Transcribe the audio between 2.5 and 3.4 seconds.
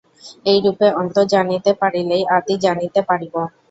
জানিতে পারিব।